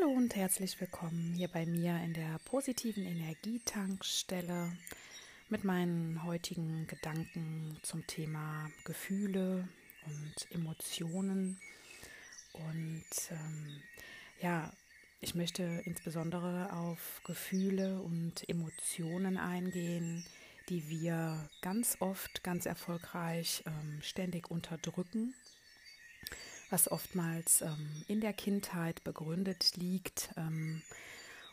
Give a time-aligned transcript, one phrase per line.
[0.00, 4.72] Hallo und herzlich willkommen hier bei mir in der positiven Energietankstelle
[5.48, 9.68] mit meinen heutigen Gedanken zum Thema Gefühle
[10.06, 11.58] und Emotionen.
[12.52, 13.82] Und ähm,
[14.40, 14.72] ja,
[15.20, 20.24] ich möchte insbesondere auf Gefühle und Emotionen eingehen,
[20.68, 25.34] die wir ganz oft, ganz erfolgreich ähm, ständig unterdrücken
[26.70, 30.30] was oftmals ähm, in der Kindheit begründet liegt.
[30.36, 30.82] Ähm,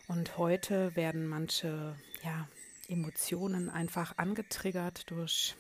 [0.07, 2.47] und heute werden manche ja,
[2.87, 5.55] Emotionen einfach angetriggert durch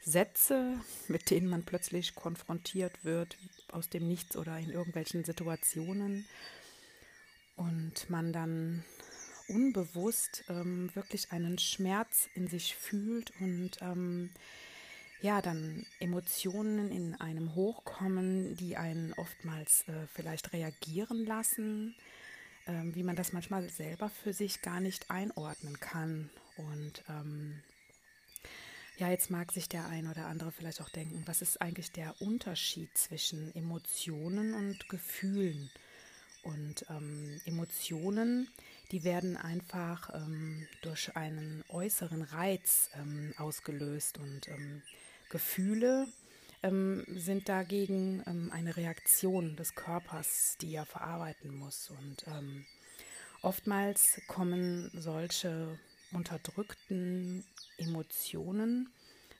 [0.00, 3.36] Sätze, mit denen man plötzlich konfrontiert wird
[3.72, 6.24] aus dem Nichts oder in irgendwelchen Situationen
[7.56, 8.84] und man dann
[9.48, 14.30] unbewusst ähm, wirklich einen Schmerz in sich fühlt und ähm,
[15.20, 21.96] ja, dann Emotionen in einem hochkommen, die einen oftmals äh, vielleicht reagieren lassen,
[22.66, 26.30] äh, wie man das manchmal selber für sich gar nicht einordnen kann.
[26.56, 27.60] Und ähm,
[28.98, 32.20] ja, jetzt mag sich der ein oder andere vielleicht auch denken, was ist eigentlich der
[32.20, 35.70] Unterschied zwischen Emotionen und Gefühlen?
[36.42, 38.48] Und ähm, Emotionen,
[38.92, 44.82] die werden einfach ähm, durch einen äußeren Reiz ähm, ausgelöst und ähm,
[45.28, 46.06] Gefühle
[46.62, 51.90] ähm, sind dagegen ähm, eine Reaktion des Körpers, die er verarbeiten muss.
[51.90, 52.66] Und ähm,
[53.42, 55.78] oftmals kommen solche
[56.12, 57.44] unterdrückten
[57.76, 58.90] Emotionen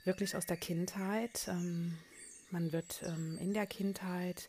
[0.04, 1.48] wirklich aus der Kindheit.
[1.48, 1.98] Ähm,
[2.50, 4.48] man wird ähm, in der Kindheit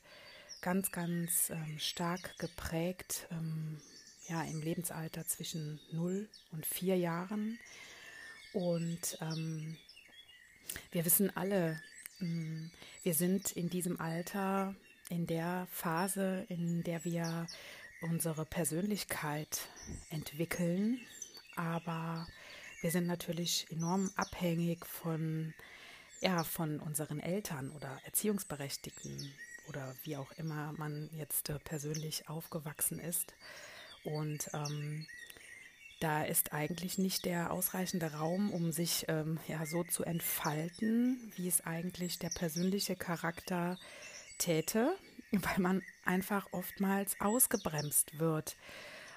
[0.61, 3.27] ganz, ganz ähm, stark geprägt,
[4.27, 7.57] ja, im Lebensalter zwischen 0 und 4 Jahren.
[8.53, 9.77] Und ähm,
[10.91, 11.81] wir wissen alle,
[12.19, 12.67] mm,
[13.03, 14.75] wir sind in diesem Alter,
[15.09, 17.47] in der Phase, in der wir
[18.01, 19.61] unsere Persönlichkeit
[20.09, 20.99] entwickeln,
[21.55, 22.27] aber
[22.81, 25.53] wir sind natürlich enorm abhängig von,
[26.21, 29.33] ja, von unseren Eltern oder Erziehungsberechtigten
[29.67, 33.33] oder wie auch immer man jetzt äh, persönlich aufgewachsen ist.
[34.03, 35.05] Und ähm,
[35.99, 41.47] da ist eigentlich nicht der ausreichende Raum, um sich ähm, ja so zu entfalten, wie
[41.47, 43.77] es eigentlich der persönliche Charakter
[44.37, 44.95] täte,
[45.31, 48.55] weil man einfach oftmals ausgebremst wird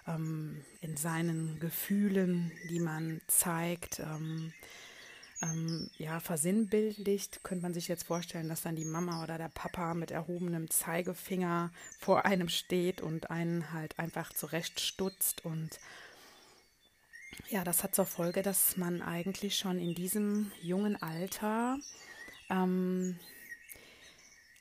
[0.06, 4.00] ähm, in seinen Gefühlen, die man zeigt.
[4.00, 4.53] Ähm,
[5.43, 9.94] ähm, ja, versinnbildlicht könnte man sich jetzt vorstellen, dass dann die Mama oder der Papa
[9.94, 15.81] mit erhobenem Zeigefinger vor einem steht und einen halt einfach zurechtstutzt und
[17.48, 21.78] ja, das hat zur Folge, dass man eigentlich schon in diesem jungen Alter
[22.50, 23.19] ähm,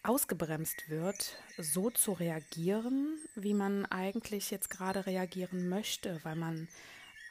[0.03, 6.67] ausgebremst wird, so zu reagieren, wie man eigentlich jetzt gerade reagieren möchte, weil man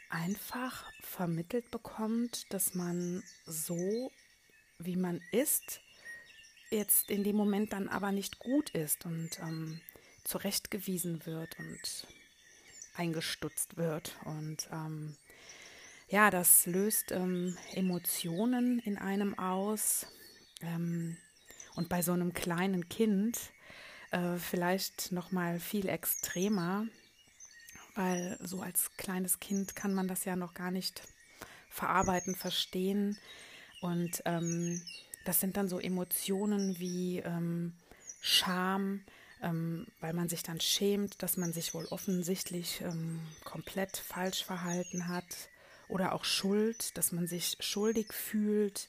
[0.08, 4.10] einfach vermittelt bekommt, dass man so,
[4.78, 5.80] wie man ist,
[6.70, 9.80] jetzt in dem Moment dann aber nicht gut ist und ähm,
[10.24, 12.06] zurechtgewiesen wird und
[12.94, 14.16] eingestutzt wird.
[14.24, 15.16] Und ähm,
[16.10, 20.06] ja, das löst ähm, Emotionen in einem aus.
[20.60, 21.16] Ähm,
[21.76, 23.38] und bei so einem kleinen Kind
[24.10, 26.84] äh, vielleicht noch mal viel extremer,
[27.94, 31.03] weil so als kleines Kind kann man das ja noch gar nicht
[31.70, 33.16] verarbeiten, verstehen.
[33.81, 34.82] Und ähm,
[35.25, 37.72] das sind dann so Emotionen wie ähm,
[38.20, 39.04] Scham,
[39.43, 45.06] ähm, weil man sich dann schämt, dass man sich wohl offensichtlich ähm, komplett falsch verhalten
[45.06, 45.25] hat
[45.90, 48.88] oder auch Schuld, dass man sich schuldig fühlt,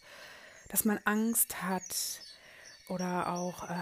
[0.69, 2.21] dass man Angst hat.
[2.87, 3.73] Oder auch äh,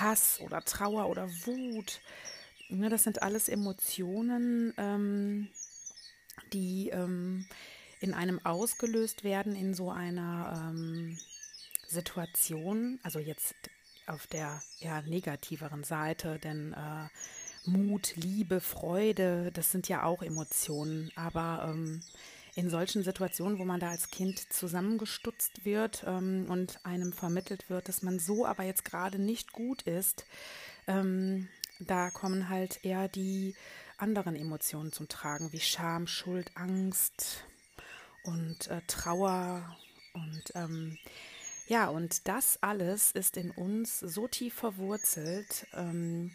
[0.00, 2.00] Hass oder Trauer oder Wut.
[2.68, 5.48] Ne, das sind alles Emotionen, ähm,
[6.52, 7.46] die ähm,
[8.00, 11.18] in einem ausgelöst werden in so einer ähm,
[11.86, 13.54] Situation, also jetzt
[14.06, 17.08] auf der eher negativeren Seite, denn äh,
[17.68, 22.02] Mut, Liebe, Freude, das sind ja auch Emotionen, aber ähm,
[22.58, 27.88] in solchen Situationen, wo man da als Kind zusammengestutzt wird ähm, und einem vermittelt wird,
[27.88, 30.26] dass man so aber jetzt gerade nicht gut ist,
[30.88, 31.46] ähm,
[31.78, 33.54] da kommen halt eher die
[33.96, 37.44] anderen Emotionen zum Tragen, wie Scham, Schuld, Angst
[38.24, 39.76] und äh, Trauer
[40.14, 40.98] und ähm,
[41.68, 46.32] ja, und das alles ist in uns so tief verwurzelt, ähm,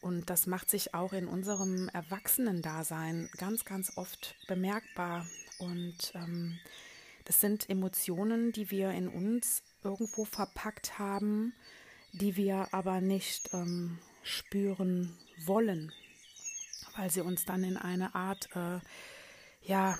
[0.00, 5.26] und das macht sich auch in unserem Erwachsenendasein ganz, ganz oft bemerkbar.
[5.58, 6.58] Und ähm,
[7.24, 11.54] das sind Emotionen, die wir in uns irgendwo verpackt haben,
[12.12, 15.92] die wir aber nicht ähm, spüren wollen.
[16.96, 18.80] weil sie uns dann in eine Art äh,
[19.62, 19.98] ja,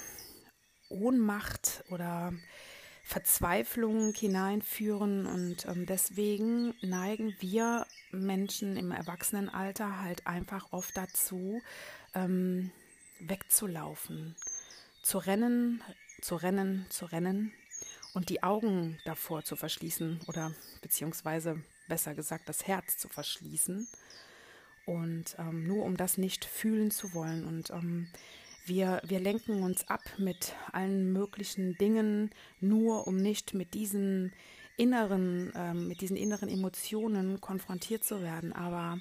[0.89, 2.33] Ohnmacht oder
[3.05, 11.63] Verzweiflung hineinführen und ähm, deswegen neigen wir Menschen im Erwachsenenalter halt einfach oft dazu,
[12.15, 12.71] ähm,
[13.21, 14.37] wegzulaufen,
[15.09, 15.83] zu rennen,
[16.21, 17.51] zu rennen, zu rennen
[18.13, 20.53] und die Augen davor zu verschließen oder
[20.83, 23.89] beziehungsweise besser gesagt das Herz zu verschließen
[24.85, 28.09] und ähm, nur um das nicht fühlen zu wollen und ähm,
[28.67, 34.35] wir, wir lenken uns ab mit allen möglichen Dingen, nur um nicht mit diesen
[34.77, 38.53] inneren, ähm, mit diesen inneren Emotionen konfrontiert zu werden.
[38.53, 38.99] Aber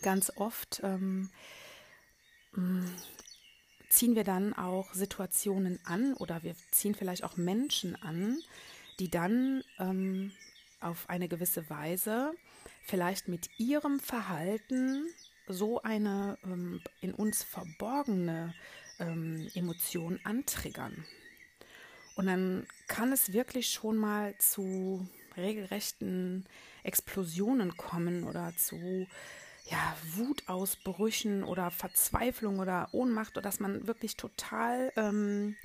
[0.00, 1.28] ganz oft ähm,
[3.94, 8.38] ziehen wir dann auch Situationen an oder wir ziehen vielleicht auch Menschen an,
[8.98, 10.32] die dann ähm,
[10.80, 12.34] auf eine gewisse Weise
[12.82, 15.06] vielleicht mit ihrem Verhalten
[15.46, 18.54] so eine ähm, in uns verborgene
[18.98, 21.04] ähm, Emotion antriggern.
[22.16, 26.46] Und dann kann es wirklich schon mal zu regelrechten
[26.82, 29.06] Explosionen kommen oder zu
[29.64, 35.56] ja, Wutausbrüchen oder Verzweiflung oder Ohnmacht, oder dass man wirklich total ähm,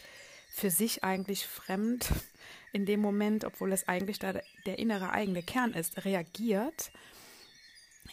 [0.51, 2.09] für sich eigentlich fremd
[2.73, 4.33] in dem Moment, obwohl es eigentlich da
[4.65, 6.91] der innere eigene Kern ist, reagiert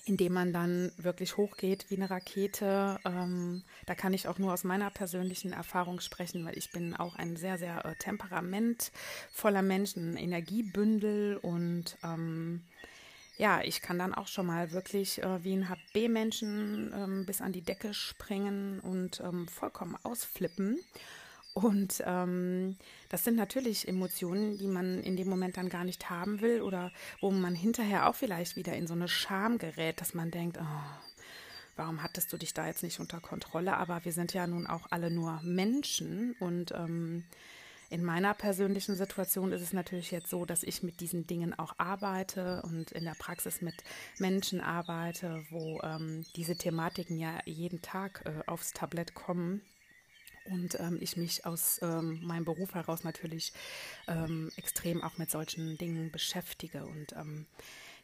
[0.04, 2.98] indem man dann wirklich hochgeht wie eine Rakete.
[3.04, 7.16] Ähm, da kann ich auch nur aus meiner persönlichen Erfahrung sprechen, weil ich bin auch
[7.16, 12.64] ein sehr, sehr äh, temperamentvoller Mensch, ein Energiebündel und ähm,
[13.36, 17.52] ja, ich kann dann auch schon mal wirklich äh, wie ein HB-Menschen ähm, bis an
[17.52, 20.78] die Decke springen und ähm, vollkommen ausflippen.
[21.52, 22.76] Und ähm,
[23.08, 26.92] das sind natürlich Emotionen, die man in dem Moment dann gar nicht haben will oder
[27.20, 31.00] wo man hinterher auch vielleicht wieder in so eine Scham gerät, dass man denkt, oh,
[31.76, 33.76] warum hattest du dich da jetzt nicht unter Kontrolle?
[33.76, 37.24] Aber wir sind ja nun auch alle nur Menschen und ähm,
[37.90, 41.74] in meiner persönlichen Situation ist es natürlich jetzt so, dass ich mit diesen Dingen auch
[41.78, 43.74] arbeite und in der Praxis mit
[44.18, 49.62] Menschen arbeite, wo ähm, diese Thematiken ja jeden Tag äh, aufs Tablett kommen
[50.50, 53.52] und ähm, ich mich aus ähm, meinem Beruf heraus natürlich
[54.08, 57.46] ähm, extrem auch mit solchen Dingen beschäftige und ähm,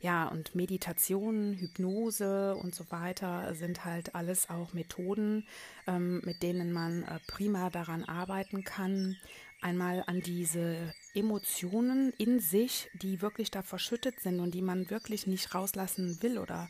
[0.00, 5.46] ja, und Meditation, Hypnose und so weiter sind halt alles auch Methoden,
[5.86, 9.16] ähm, mit denen man äh, prima daran arbeiten kann,
[9.62, 15.26] einmal an diese Emotionen in sich, die wirklich da verschüttet sind und die man wirklich
[15.26, 16.68] nicht rauslassen will oder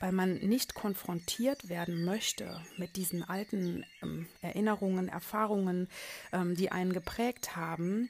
[0.00, 5.88] weil man nicht konfrontiert werden möchte mit diesen alten ähm, Erinnerungen, Erfahrungen,
[6.32, 8.08] ähm, die einen geprägt haben,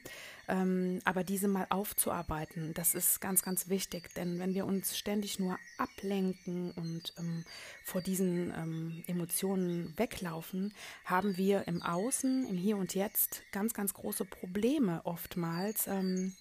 [0.48, 5.38] ähm, aber diese mal aufzuarbeiten, das ist ganz, ganz wichtig, denn wenn wir uns ständig
[5.38, 7.44] nur ablenken und ähm,
[7.84, 10.72] vor diesen ähm, Emotionen weglaufen,
[11.04, 16.34] haben wir im Außen, im Hier und Jetzt ganz, ganz große Probleme oftmals ähm,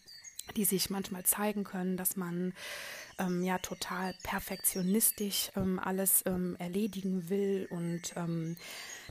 [0.56, 2.53] die sich manchmal zeigen können, dass man
[3.19, 8.56] ähm, ja total perfektionistisch ähm, alles ähm, erledigen will und ähm,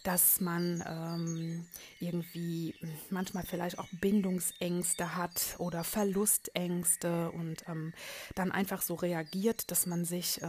[0.07, 1.67] dass man ähm,
[2.01, 2.75] irgendwie
[3.11, 7.93] manchmal vielleicht auch Bindungsängste hat oder Verlustängste und ähm,
[8.35, 10.41] dann einfach so reagiert, dass man sich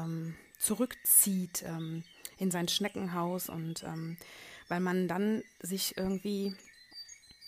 [0.60, 1.64] zurückzieht
[2.38, 3.86] in sein Schneckenhaus und
[4.68, 6.56] weil man dann sich irgendwie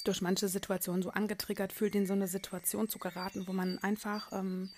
[0.03, 4.31] durch manche Situationen so angetriggert fühlt, in so eine Situation zu geraten, wo man einfach
[4.31, 4.69] ähm,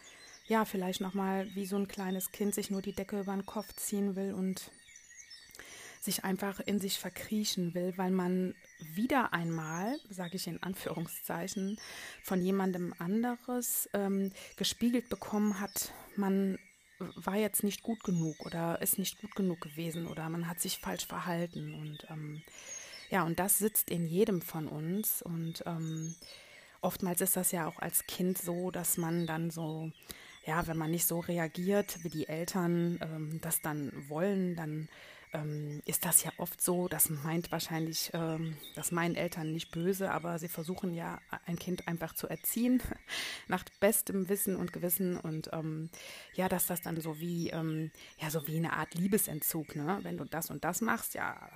[0.47, 3.73] ja, vielleicht nochmal wie so ein kleines Kind sich nur die Decke über den Kopf
[3.75, 4.71] ziehen will und
[6.03, 8.55] sich einfach in sich verkriechen will, weil man
[8.93, 11.79] wieder einmal, sage ich in Anführungszeichen,
[12.23, 16.57] von jemandem anderes ähm, gespiegelt bekommen hat, man
[17.15, 20.79] war jetzt nicht gut genug oder ist nicht gut genug gewesen oder man hat sich
[20.79, 21.73] falsch verhalten.
[21.73, 22.41] Und ähm,
[23.09, 25.21] ja, und das sitzt in jedem von uns.
[25.21, 26.15] Und ähm,
[26.81, 29.91] oftmals ist das ja auch als Kind so, dass man dann so
[30.45, 34.89] ja, wenn man nicht so reagiert, wie die Eltern ähm, das dann wollen, dann
[35.33, 36.87] ähm, ist das ja oft so.
[36.87, 41.87] Das meint wahrscheinlich, ähm, das meinen Eltern nicht böse, aber sie versuchen ja ein Kind
[41.87, 42.81] einfach zu erziehen
[43.47, 45.89] nach bestem Wissen und Gewissen und ähm,
[46.33, 49.99] ja, dass das dann so wie ähm, ja so wie eine Art Liebesentzug, ne?
[50.03, 51.49] Wenn du das und das machst, ja,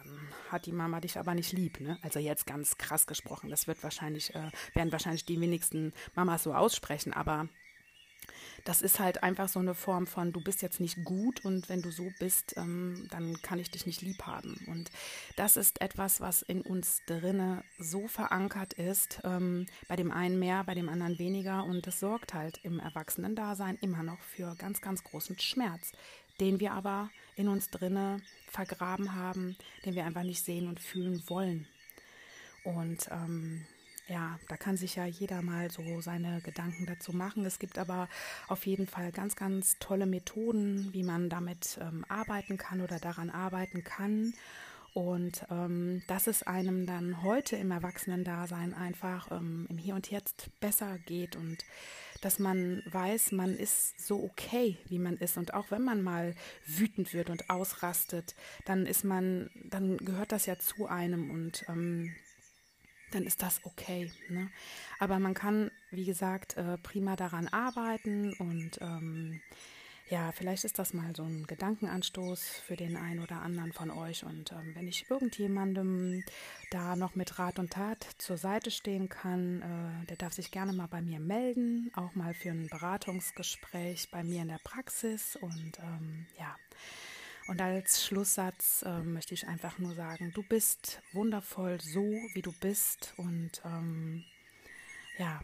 [0.50, 1.98] hat die Mama dich aber nicht lieb, ne?
[2.02, 6.54] Also jetzt ganz krass gesprochen, das wird wahrscheinlich äh, werden wahrscheinlich die wenigsten Mamas so
[6.54, 7.48] aussprechen, aber
[8.66, 11.82] das ist halt einfach so eine Form von, du bist jetzt nicht gut und wenn
[11.82, 14.60] du so bist, ähm, dann kann ich dich nicht lieb haben.
[14.68, 14.92] Und
[15.38, 20.64] das ist etwas, was in uns drinne so verankert ist, ähm, bei dem einen mehr,
[20.64, 25.04] bei dem anderen weniger und das sorgt halt im Erwachsenen-Dasein immer noch für ganz, ganz
[25.04, 25.94] großen Schmerz
[26.40, 31.24] den wir aber in uns drinne vergraben haben, den wir einfach nicht sehen und fühlen
[31.28, 31.68] wollen.
[32.64, 33.66] Und ähm,
[34.08, 37.46] ja, da kann sich ja jeder mal so seine Gedanken dazu machen.
[37.46, 38.08] Es gibt aber
[38.48, 43.30] auf jeden Fall ganz, ganz tolle Methoden, wie man damit ähm, arbeiten kann oder daran
[43.30, 44.34] arbeiten kann.
[44.94, 50.58] Und ähm, dass es einem dann heute im Erwachsenendasein einfach ähm, im Hier und Jetzt
[50.62, 51.66] besser geht und
[52.22, 55.38] dass man weiß, man ist so okay, wie man ist.
[55.38, 56.34] Und auch wenn man mal
[56.66, 62.16] wütend wird und ausrastet, dann ist man, dann gehört das ja zu einem und ähm,
[63.16, 64.12] dann ist das okay.
[64.30, 64.50] Ne?
[65.00, 69.42] Aber man kann, wie gesagt, äh, prima daran arbeiten und ähm,
[70.08, 74.24] ja, vielleicht ist das mal so ein Gedankenanstoß für den einen oder anderen von euch.
[74.24, 76.24] Und ähm, wenn ich irgendjemandem
[76.70, 80.74] da noch mit Rat und Tat zur Seite stehen kann, äh, der darf sich gerne
[80.74, 85.38] mal bei mir melden, auch mal für ein Beratungsgespräch bei mir in der Praxis.
[85.38, 86.56] Und ähm, ja,
[87.48, 92.52] und als Schlusssatz äh, möchte ich einfach nur sagen, du bist wundervoll so, wie du
[92.60, 93.14] bist.
[93.18, 94.24] Und ähm,
[95.20, 95.42] ja,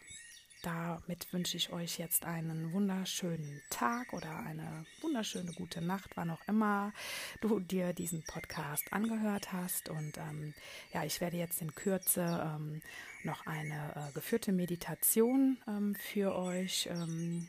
[0.62, 6.42] damit wünsche ich euch jetzt einen wunderschönen Tag oder eine wunderschöne gute Nacht, wann auch
[6.48, 6.92] immer
[7.40, 9.88] du dir diesen Podcast angehört hast.
[9.88, 10.54] Und ähm,
[10.92, 12.82] ja, ich werde jetzt in Kürze ähm,
[13.22, 17.48] noch eine äh, geführte Meditation ähm, für euch ähm,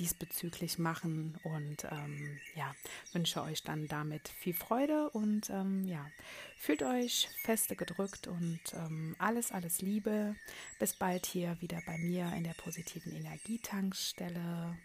[0.00, 2.74] diesbezüglich machen und ähm, ja,
[3.12, 6.10] wünsche euch dann damit viel Freude und ähm, ja,
[6.56, 10.34] fühlt euch feste gedrückt und ähm, alles, alles Liebe.
[10.78, 14.76] Bis bald hier wieder bei mir in der positiven Energietankstelle.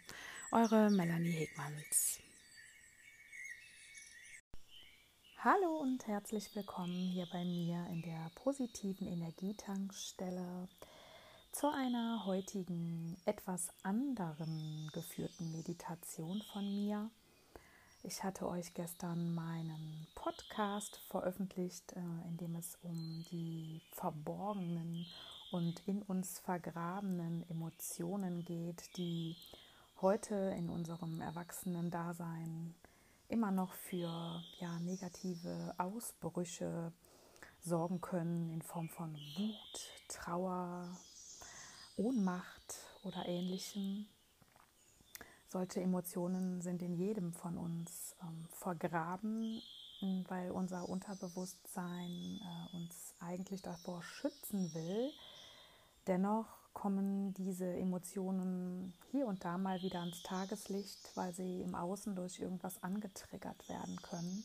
[0.52, 2.20] Eure Melanie Hegmanns.
[5.38, 10.68] Hallo und herzlich willkommen hier bei mir in der positiven Energietankstelle
[11.56, 17.10] zu einer heutigen, etwas anderen geführten Meditation von mir.
[18.02, 25.06] Ich hatte euch gestern meinen Podcast veröffentlicht, äh, in dem es um die verborgenen
[25.50, 29.34] und in uns vergrabenen Emotionen geht, die
[30.02, 32.74] heute in unserem Erwachsenen-Dasein
[33.28, 36.92] immer noch für ja, negative Ausbrüche
[37.62, 40.94] sorgen können in Form von Wut, Trauer,
[41.96, 44.06] Ohnmacht oder ähnlichem.
[45.48, 49.62] Solche Emotionen sind in jedem von uns ähm, vergraben,
[50.28, 55.10] weil unser Unterbewusstsein äh, uns eigentlich davor schützen will.
[56.06, 62.14] Dennoch kommen diese Emotionen hier und da mal wieder ans Tageslicht, weil sie im Außen
[62.14, 64.44] durch irgendwas angetriggert werden können.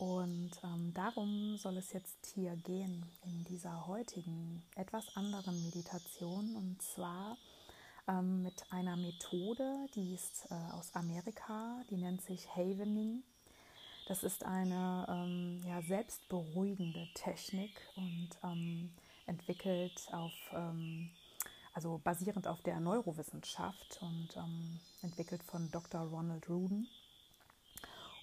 [0.00, 6.56] Und ähm, darum soll es jetzt hier gehen in dieser heutigen, etwas anderen Meditation.
[6.56, 7.36] Und zwar
[8.08, 13.22] ähm, mit einer Methode, die ist äh, aus Amerika, die nennt sich Havening.
[14.08, 18.94] Das ist eine ähm, ja, selbstberuhigende Technik und ähm,
[19.26, 21.10] entwickelt auf, ähm,
[21.74, 26.00] also basierend auf der Neurowissenschaft und ähm, entwickelt von Dr.
[26.00, 26.88] Ronald Ruden.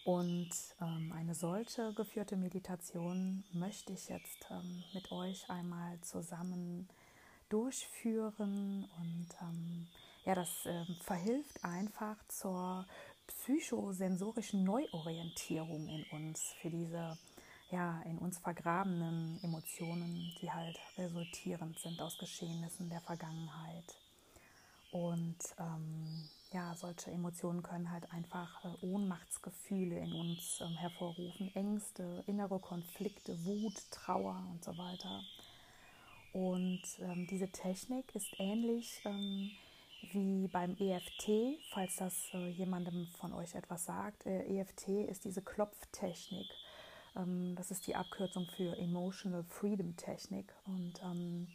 [0.08, 6.88] Und ähm, eine solche geführte Meditation möchte ich jetzt ähm, mit euch einmal zusammen
[7.50, 8.88] durchführen.
[8.98, 9.88] Und ähm,
[10.24, 12.86] ja, das ähm, verhilft einfach zur
[13.28, 17.18] psychosensorischen Neuorientierung in uns, für diese
[17.70, 23.98] ja, in uns vergrabenen Emotionen, die halt resultierend sind aus Geschehnissen der Vergangenheit.
[24.90, 32.24] Und ähm, ja, solche Emotionen können halt einfach äh, Ohnmachtsgefühle in uns ähm, hervorrufen, Ängste,
[32.27, 35.22] innere Konflikte, Wut, Trauer und so weiter.
[36.34, 39.51] Und ähm, diese Technik ist ähnlich ähm,
[40.12, 44.25] wie beim EFT, falls das äh, jemandem von euch etwas sagt.
[44.25, 46.48] Äh, EFT ist diese Klopftechnik.
[47.16, 50.54] Ähm, das ist die Abkürzung für Emotional Freedom Technik.
[50.66, 51.48] Und ähm,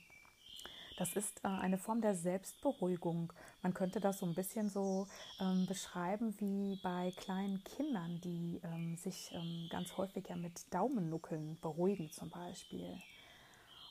[1.03, 3.33] das ist äh, eine Form der Selbstberuhigung.
[3.61, 5.09] Man könnte das so ein bisschen so
[5.41, 11.59] ähm, beschreiben wie bei kleinen Kindern, die ähm, sich ähm, ganz häufig ja mit Daumennuckeln
[11.61, 12.97] beruhigen zum Beispiel.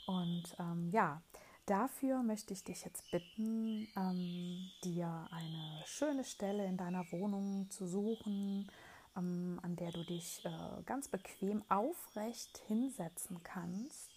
[0.08, 1.22] Und ähm, ja,
[1.66, 7.88] dafür möchte ich dich jetzt bitten, ähm, dir eine schöne Stelle in deiner Wohnung zu
[7.88, 8.72] suchen,
[9.18, 14.12] ähm, an der du dich äh, ganz bequem aufrecht hinsetzen kannst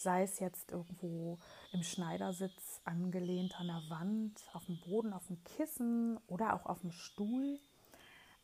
[0.00, 1.38] sei es jetzt irgendwo
[1.72, 6.80] im Schneidersitz angelehnt an der Wand, auf dem Boden, auf dem Kissen oder auch auf
[6.80, 7.58] dem Stuhl.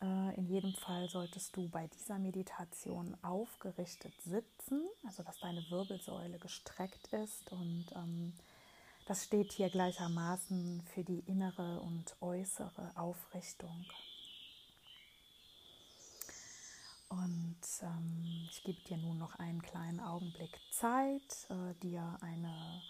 [0.00, 6.38] Äh, in jedem Fall solltest du bei dieser Meditation aufgerichtet sitzen, also dass deine Wirbelsäule
[6.38, 8.32] gestreckt ist und ähm,
[9.06, 13.84] das steht hier gleichermaßen für die innere und äußere Aufrichtung.
[17.12, 22.82] Und ähm, ich gebe dir nun noch einen kleinen Augenblick Zeit, äh, dir eine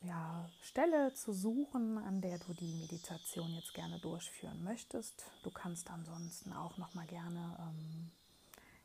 [0.00, 5.26] ja, Stelle zu suchen, an der du die Meditation jetzt gerne durchführen möchtest.
[5.42, 8.10] Du kannst ansonsten auch noch mal gerne ähm,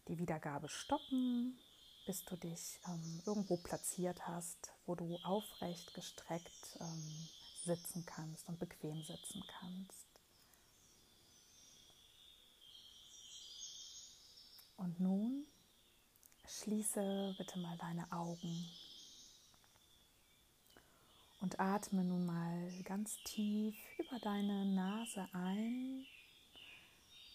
[0.10, 1.58] die Wiedergabe stoppen,
[2.05, 7.29] bis du dich ähm, irgendwo platziert hast, wo du aufrecht gestreckt ähm,
[7.63, 10.14] sitzen kannst und bequem sitzen kannst.
[14.86, 15.48] Und nun
[16.48, 18.70] schließe bitte mal deine Augen
[21.42, 26.06] und atme nun mal ganz tief über deine Nase ein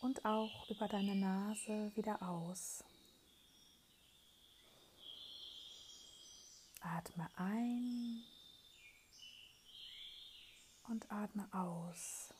[0.00, 2.84] und auch über deine Nase wieder aus.
[6.82, 8.22] Atme ein
[10.84, 12.32] und atme aus.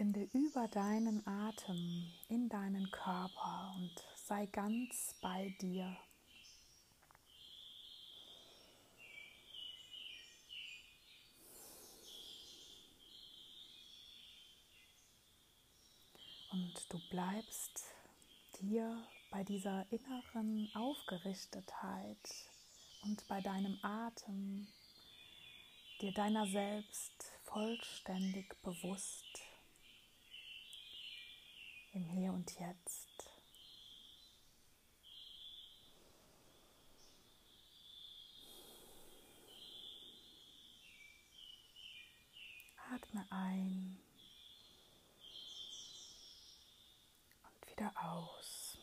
[0.00, 5.94] Finde über deinen Atem in deinen Körper und sei ganz bei dir.
[16.50, 17.84] Und du bleibst
[18.58, 22.46] dir bei dieser inneren Aufgerichtetheit
[23.02, 24.66] und bei deinem Atem
[26.00, 29.49] dir deiner selbst vollständig bewusst
[31.92, 33.08] im Hier und Jetzt.
[42.92, 43.98] Atme ein
[47.44, 48.78] und wieder aus.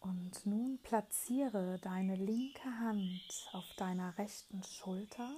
[0.00, 5.36] Und nun platziere deine linke Hand auf deiner rechten Schulter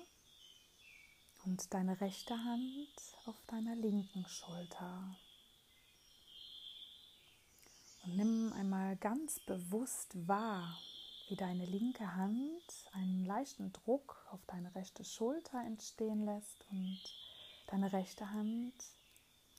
[1.45, 2.89] und deine rechte Hand
[3.27, 5.17] auf deiner linken Schulter.
[8.05, 10.79] Und nimm einmal ganz bewusst wahr,
[11.29, 17.01] wie deine linke Hand einen leichten Druck auf deine rechte Schulter entstehen lässt und
[17.67, 18.75] deine rechte Hand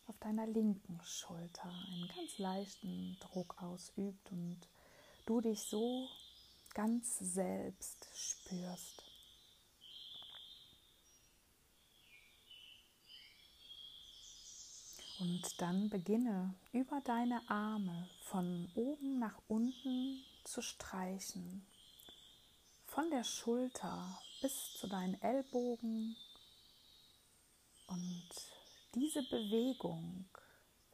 [0.08, 4.60] auf deiner linken Schulter einen ganz leichten Druck ausübt und
[5.26, 6.08] du dich so
[6.74, 9.04] ganz selbst spürst.
[15.19, 21.65] Und dann beginne über deine Arme von oben nach unten zu streichen.
[22.86, 26.17] Von der Schulter bis zu deinen Ellbogen.
[27.88, 28.30] Und
[28.93, 30.25] diese Bewegung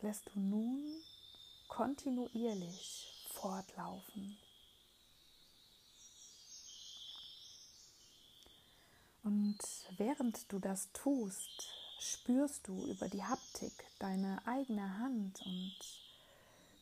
[0.01, 0.83] lässt du nun
[1.67, 4.37] kontinuierlich fortlaufen.
[9.23, 9.59] Und
[9.97, 15.77] während du das tust, spürst du über die Haptik deine eigene Hand und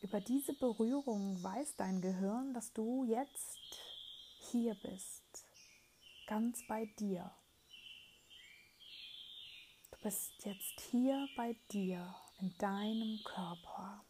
[0.00, 3.58] über diese Berührung weiß dein Gehirn, dass du jetzt
[4.50, 5.44] hier bist,
[6.26, 7.30] ganz bei dir.
[9.90, 14.02] Du bist jetzt hier bei dir, in deinem Körper.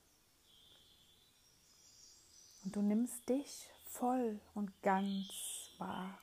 [2.62, 6.20] Und du nimmst dich voll und ganz wahr.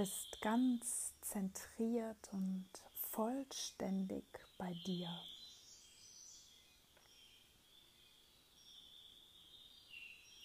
[0.00, 2.64] Bist ganz zentriert und
[3.10, 4.24] vollständig
[4.56, 5.10] bei dir.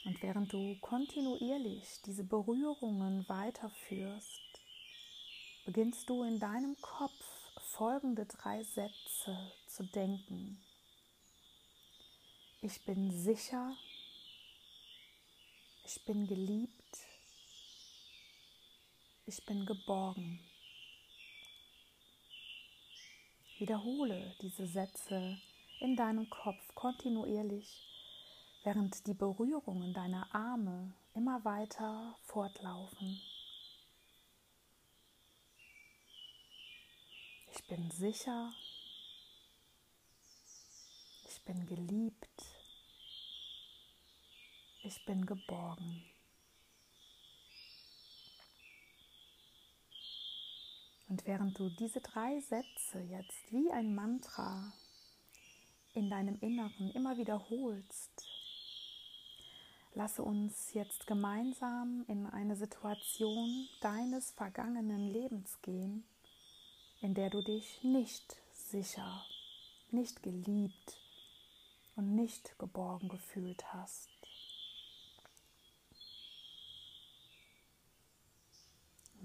[0.04, 4.60] Und während du kontinuierlich diese Berührungen weiterführst,
[5.64, 7.26] beginnst du in deinem Kopf
[7.62, 10.62] folgende drei Sätze zu denken.
[12.60, 13.74] Ich bin sicher,
[15.86, 16.85] ich bin geliebt,
[19.28, 20.40] ich bin geborgen.
[23.58, 25.38] Wiederhole diese Sätze
[25.80, 27.88] in deinem Kopf kontinuierlich,
[28.64, 33.20] während die Berührungen deiner Arme immer weiter fortlaufen.
[37.54, 38.54] Ich bin sicher,
[41.30, 42.44] ich bin geliebt,
[44.84, 46.04] ich bin geborgen.
[51.16, 54.74] Und während du diese drei Sätze jetzt wie ein Mantra
[55.94, 58.28] in deinem Inneren immer wiederholst,
[59.94, 66.04] lasse uns jetzt gemeinsam in eine Situation deines vergangenen Lebens gehen,
[67.00, 69.24] in der du dich nicht sicher,
[69.92, 70.98] nicht geliebt
[71.96, 74.10] und nicht geborgen gefühlt hast.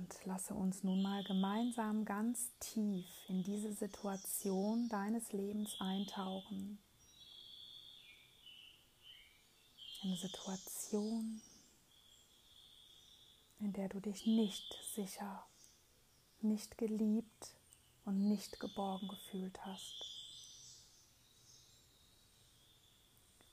[0.01, 6.79] Und lasse uns nun mal gemeinsam ganz tief in diese Situation deines Lebens eintauchen.
[10.03, 11.43] Eine Situation,
[13.59, 15.45] in der du dich nicht sicher,
[16.41, 17.53] nicht geliebt
[18.07, 20.03] und nicht geborgen gefühlt hast.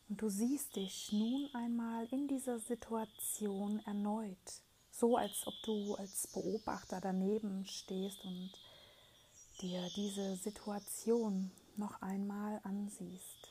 [0.08, 4.62] Und du siehst dich nun einmal in dieser Situation erneut,
[5.00, 8.52] so als ob du als Beobachter daneben stehst und
[9.62, 13.50] dir diese Situation noch einmal ansiehst.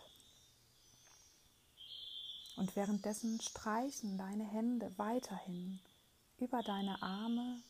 [2.57, 5.79] Und währenddessen streichen deine Hände weiterhin
[6.39, 7.63] über deine Arme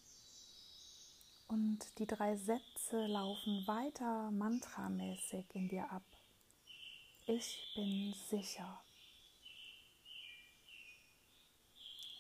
[1.48, 6.04] und die drei Sätze laufen weiter mantramäßig in dir ab.
[7.26, 8.80] Ich bin sicher.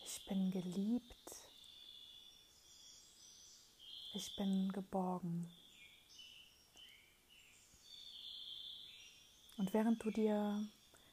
[0.04, 1.45] Ich bin geliebt.
[4.16, 5.46] Ich bin geborgen.
[9.58, 10.66] Und während du dir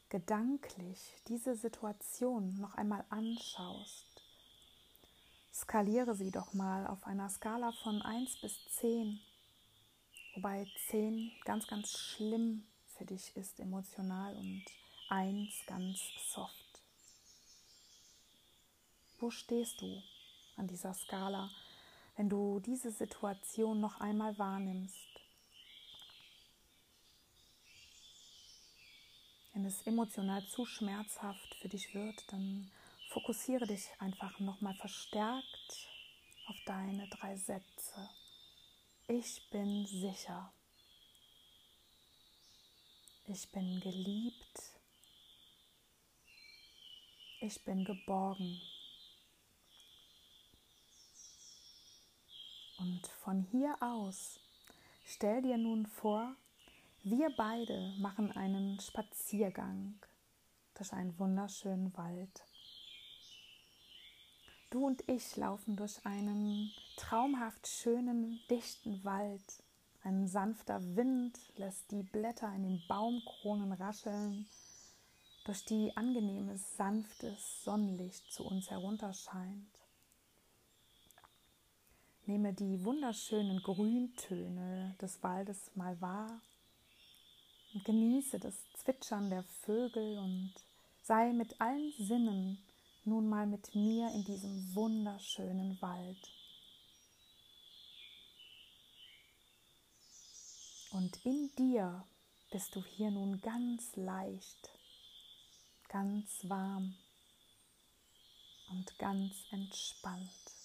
[0.08, 4.06] gedanklich diese Situation noch einmal anschaust,
[5.54, 9.20] skaliere sie doch mal auf einer Skala von 1 bis 10,
[10.36, 12.64] wobei 10 ganz, ganz schlimm
[12.98, 14.64] für dich ist emotional und
[15.10, 16.00] 1 ganz
[16.34, 16.82] soft.
[19.20, 20.02] Wo stehst du
[20.56, 21.50] an dieser Skala,
[22.16, 25.08] wenn du diese Situation noch einmal wahrnimmst?
[29.54, 32.72] Wenn es emotional zu schmerzhaft für dich wird, dann
[33.10, 35.88] fokussiere dich einfach nochmal verstärkt
[36.48, 38.10] auf deine drei Sätze.
[39.08, 40.52] Ich bin sicher.
[43.26, 44.62] Ich bin geliebt.
[47.42, 48.60] Ich bin geborgen.
[52.78, 54.40] Und von hier aus
[55.06, 56.36] stell dir nun vor,
[57.04, 59.96] wir beide machen einen Spaziergang
[60.76, 62.44] durch einen wunderschönen Wald.
[64.70, 69.64] Du und ich laufen durch einen traumhaft schönen, dichten Wald.
[70.02, 74.48] Ein sanfter Wind lässt die Blätter in den Baumkronen rascheln,
[75.46, 79.73] durch die angenehmes, sanftes Sonnenlicht zu uns herunterscheint.
[82.26, 86.42] Nehme die wunderschönen Grüntöne des Waldes mal wahr
[87.74, 90.54] und genieße das Zwitschern der Vögel und
[91.02, 92.64] sei mit allen Sinnen
[93.04, 96.32] nun mal mit mir in diesem wunderschönen Wald.
[100.92, 102.06] Und in dir
[102.52, 104.70] bist du hier nun ganz leicht,
[105.90, 106.96] ganz warm
[108.70, 110.63] und ganz entspannt.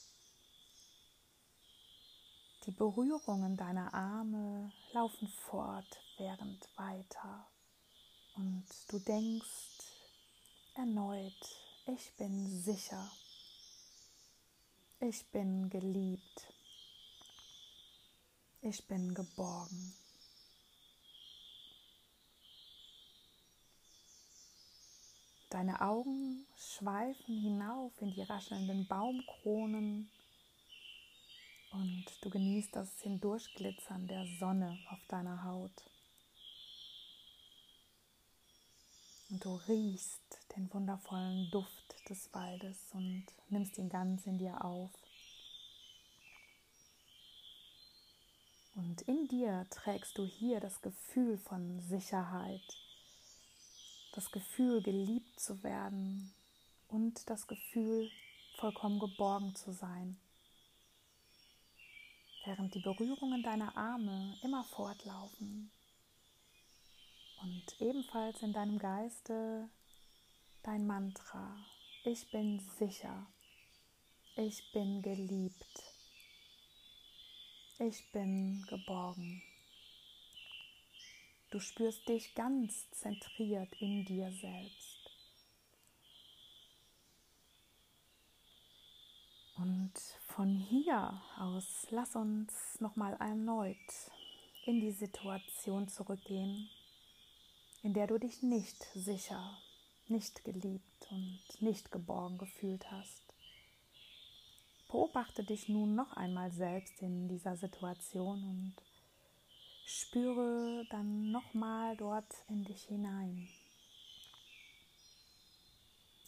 [2.68, 7.48] Die Berührungen deiner Arme laufen fortwährend weiter.
[8.36, 9.86] Und du denkst
[10.74, 11.32] erneut,
[11.86, 13.10] ich bin sicher,
[15.00, 16.52] ich bin geliebt,
[18.60, 19.94] ich bin geborgen.
[25.48, 30.10] Deine Augen schweifen hinauf in die raschelnden Baumkronen
[31.70, 35.72] und du genießt das Hindurchglitzern der Sonne auf deiner Haut.
[39.30, 40.22] Und du riechst
[40.56, 44.90] den wundervollen Duft des Waldes und nimmst ihn ganz in dir auf.
[48.74, 52.62] Und in dir trägst du hier das Gefühl von Sicherheit,
[54.12, 56.32] das Gefühl geliebt zu werden
[56.86, 58.10] und das Gefühl
[58.56, 60.16] vollkommen geborgen zu sein
[62.48, 65.70] während die Berührungen deiner Arme immer fortlaufen
[67.42, 69.68] und ebenfalls in deinem Geiste
[70.62, 71.58] dein Mantra,
[72.04, 73.26] ich bin sicher,
[74.36, 75.82] ich bin geliebt,
[77.80, 79.42] ich bin geborgen.
[81.50, 85.10] Du spürst dich ganz zentriert in dir selbst.
[89.56, 93.74] Und von hier aus lass uns nochmal erneut
[94.66, 96.70] in die Situation zurückgehen,
[97.82, 99.58] in der du dich nicht sicher,
[100.06, 103.34] nicht geliebt und nicht geborgen gefühlt hast.
[104.86, 108.74] Beobachte dich nun noch einmal selbst in dieser Situation und
[109.86, 113.48] spüre dann nochmal dort in dich hinein.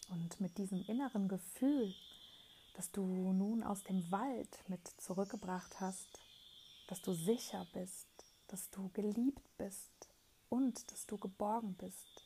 [0.09, 1.95] Und mit diesem inneren Gefühl
[2.73, 6.19] dass du nun aus dem Wald mit zurückgebracht hast,
[6.87, 8.07] dass du sicher bist,
[8.47, 10.09] dass du geliebt bist
[10.49, 12.25] und dass du geborgen bist.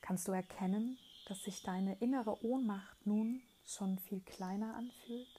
[0.00, 5.37] Kannst du erkennen, dass sich deine innere Ohnmacht nun schon viel kleiner anfühlt?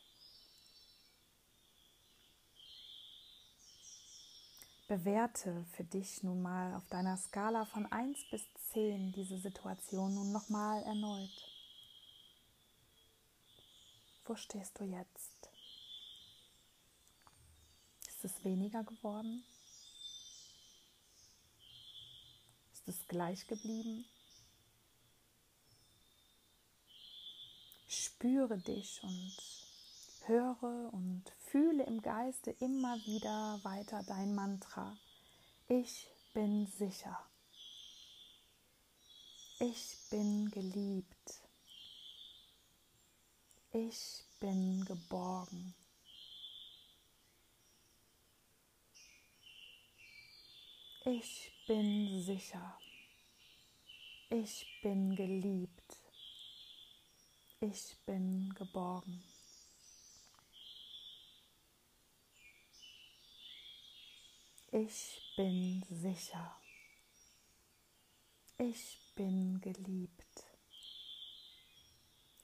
[4.90, 10.32] Bewerte für dich nun mal auf deiner Skala von 1 bis 10 diese Situation nun
[10.32, 11.30] nochmal erneut.
[14.26, 15.52] Wo stehst du jetzt?
[18.08, 19.44] Ist es weniger geworden?
[22.74, 24.06] Ist es gleich geblieben?
[27.88, 29.59] Spüre dich und
[30.28, 34.98] höre und fühle im Geiste immer wieder weiter dein Mantra.
[35.68, 37.18] Ich bin sicher.
[39.60, 41.42] Ich bin geliebt.
[43.72, 45.76] Ich bin geborgen.
[51.06, 52.80] Ich bin sicher.
[54.30, 55.98] Ich bin geliebt.
[57.60, 59.24] Ich bin geborgen.
[64.72, 66.56] Ich bin sicher.
[68.60, 70.44] Ich bin geliebt.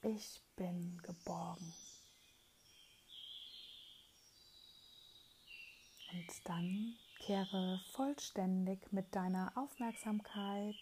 [0.02, 1.72] Ich bin geborgen.
[6.12, 10.80] Und dann kehre vollständig mit deiner Aufmerksamkeit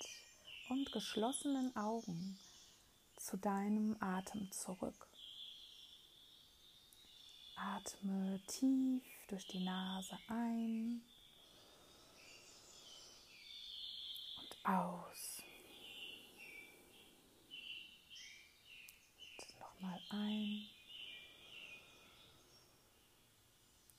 [0.71, 2.39] und geschlossenen Augen
[3.17, 5.09] zu deinem Atem zurück.
[7.57, 11.03] Atme tief durch die Nase ein
[14.65, 15.43] aus.
[19.39, 20.67] Und nochmal ein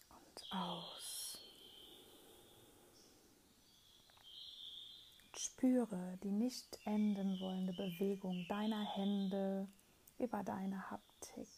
[0.10, 1.38] und aus.
[5.28, 9.68] Und spüre die nicht enden wollende Bewegung deiner Hände
[10.18, 11.50] über deine Haptik,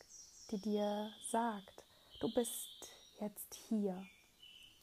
[0.51, 1.83] die dir sagt,
[2.19, 4.05] du bist jetzt hier,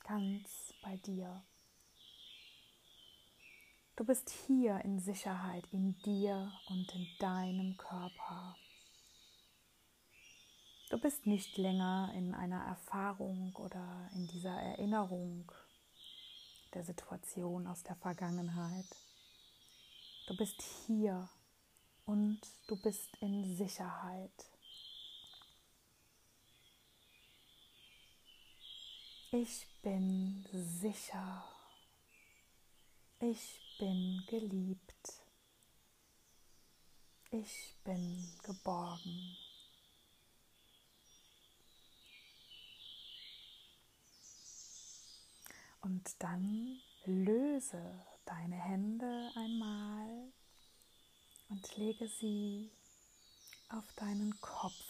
[0.06, 1.42] ganz bei dir.
[3.96, 8.56] Du bist hier in Sicherheit, in dir und in deinem Körper.
[10.90, 15.50] Du bist nicht länger in einer Erfahrung oder in dieser Erinnerung
[16.74, 18.86] der Situation aus der Vergangenheit.
[20.26, 21.28] Du bist hier
[22.04, 24.32] und du bist in Sicherheit.
[29.30, 31.44] Ich bin sicher.
[33.30, 35.22] Ich bin geliebt.
[37.30, 39.38] Ich bin geborgen.
[45.80, 50.30] Und dann löse deine Hände einmal
[51.48, 52.70] und lege sie
[53.70, 54.84] auf deinen Kopf.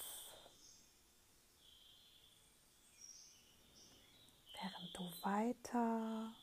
[4.60, 6.34] Während du weiter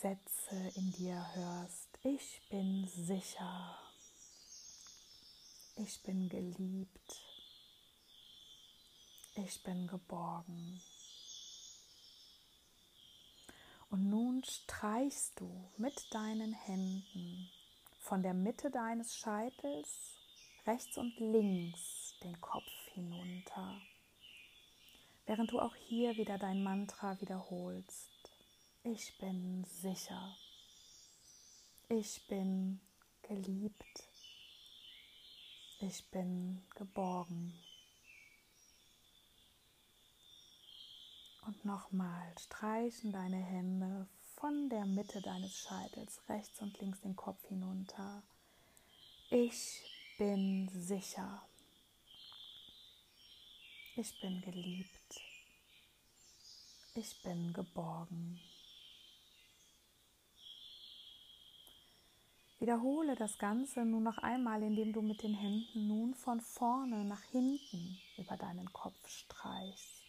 [0.00, 1.98] Sätze in dir hörst.
[2.04, 3.78] Ich bin sicher.
[5.76, 7.20] Ich bin geliebt.
[9.34, 10.80] Ich bin geborgen.
[13.90, 17.50] Und nun streichst du mit deinen Händen
[17.98, 20.16] von der Mitte deines Scheitels
[20.66, 23.78] rechts und links den Kopf hinunter,
[25.26, 28.19] während du auch hier wieder dein Mantra wiederholst.
[28.82, 30.34] Ich bin sicher.
[31.90, 32.80] Ich bin
[33.22, 34.04] geliebt.
[35.80, 37.52] Ich bin geborgen.
[41.46, 47.46] Und nochmal streichen deine Hände von der Mitte deines Scheitels rechts und links den Kopf
[47.48, 48.22] hinunter.
[49.28, 49.82] Ich
[50.16, 51.46] bin sicher.
[53.96, 55.20] Ich bin geliebt.
[56.94, 58.40] Ich bin geborgen.
[62.60, 67.22] Wiederhole das Ganze nun noch einmal, indem du mit den Händen nun von vorne nach
[67.22, 70.04] hinten über deinen Kopf streichst.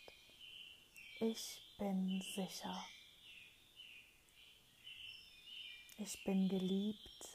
[1.21, 2.83] Ich bin sicher.
[5.97, 7.29] Ich bin geliebt.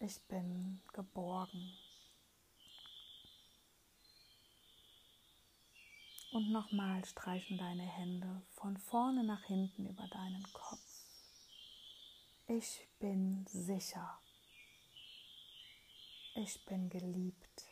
[0.00, 1.78] Ich bin geborgen.
[6.32, 10.89] Und nochmal streichen deine Hände von vorne nach hinten über deinen Kopf.
[12.52, 14.18] Ich bin sicher.
[16.34, 17.64] Ich bin geliebt.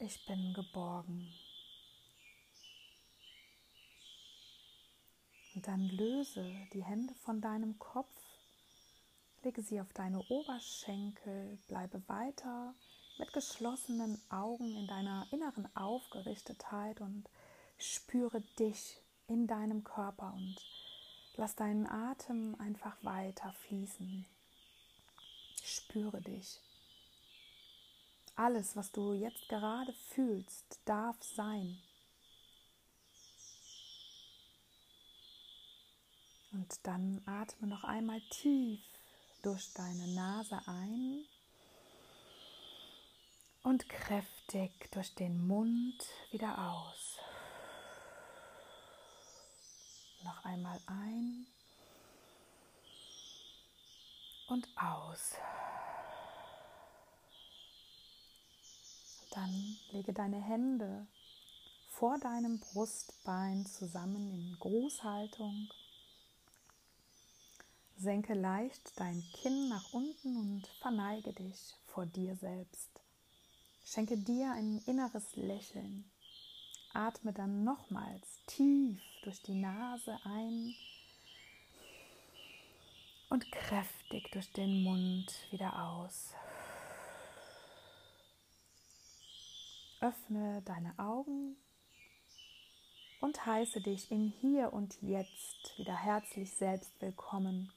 [0.00, 1.32] Ich bin geborgen.
[5.54, 8.20] Und dann löse die Hände von deinem Kopf,
[9.44, 12.74] lege sie auf deine Oberschenkel, bleibe weiter
[13.16, 17.30] mit geschlossenen Augen in deiner inneren Aufgerichtetheit und
[17.78, 20.56] spüre dich in deinem Körper und
[21.36, 24.26] lass deinen Atem einfach weiter fließen.
[25.62, 26.60] Spüre dich.
[28.36, 31.80] Alles, was du jetzt gerade fühlst, darf sein.
[36.52, 38.80] Und dann atme noch einmal tief
[39.42, 41.24] durch deine Nase ein
[43.62, 47.13] und kräftig durch den Mund wieder aus.
[50.24, 51.46] Noch einmal ein
[54.48, 55.34] und aus.
[59.32, 61.06] Dann lege deine Hände
[61.90, 65.68] vor deinem Brustbein zusammen in Grußhaltung.
[67.98, 72.90] Senke leicht dein Kinn nach unten und verneige dich vor dir selbst.
[73.84, 76.10] Schenke dir ein inneres Lächeln.
[76.94, 80.74] Atme dann nochmals tief durch die Nase ein
[83.30, 86.32] und kräftig durch den Mund wieder aus.
[90.00, 91.56] Öffne deine Augen
[93.20, 97.72] und heiße dich in hier und jetzt wieder herzlich selbst willkommen.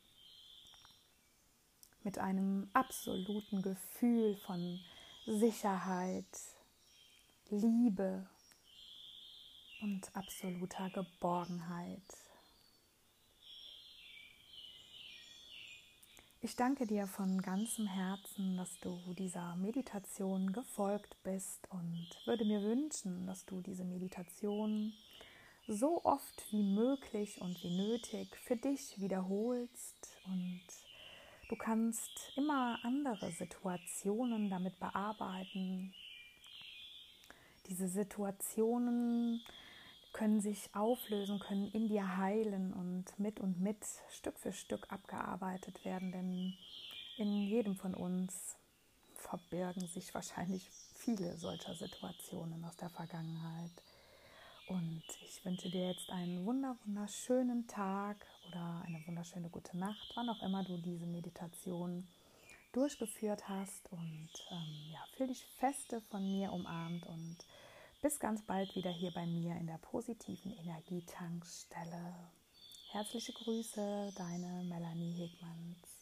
[2.03, 4.79] Mit einem absoluten Gefühl von
[5.25, 6.25] Sicherheit,
[7.49, 8.27] Liebe
[9.81, 12.01] und absoluter Geborgenheit.
[16.41, 22.61] Ich danke dir von ganzem Herzen, dass du dieser Meditation gefolgt bist und würde mir
[22.61, 24.93] wünschen, dass du diese Meditation
[25.67, 30.61] so oft wie möglich und wie nötig für dich wiederholst und
[31.49, 35.93] Du kannst immer andere Situationen damit bearbeiten.
[37.69, 39.41] Diese Situationen
[40.17, 43.77] können sich auflösen, können in dir heilen und mit und mit
[44.09, 46.53] Stück für Stück abgearbeitet werden, denn
[47.17, 48.57] in jedem von uns
[49.13, 53.71] verbirgen sich wahrscheinlich viele solcher Situationen aus der Vergangenheit.
[54.67, 58.17] Und ich wünsche dir jetzt einen wunderschönen Tag
[58.49, 62.07] oder eine wunderschöne gute Nacht, wann auch immer du diese Meditation
[62.71, 63.91] durchgeführt hast.
[63.91, 67.37] Und ähm, ja, fühl dich feste von mir umarmt und
[68.01, 72.31] bis ganz bald wieder hier bei mir in der positiven Energietankstelle.
[72.91, 75.96] Herzliche Grüße, deine Melanie Hegmanns.